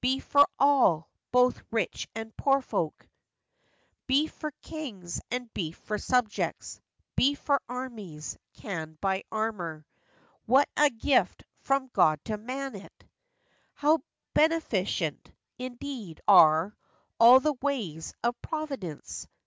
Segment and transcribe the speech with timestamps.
[0.00, 4.06] Beef for all; both rich and poor folk• 6 4 FACTS AND FANCIES.
[4.06, 4.50] Beef for
[5.02, 6.80] kings, and beef for subjects;
[7.16, 9.84] Beef for armies—canned by Armour—
[10.46, 13.04] What a gift from God to man, it!
[13.74, 13.98] How
[14.32, 16.74] beneficent, indeed, are
[17.20, 19.28] All the ways of Providence.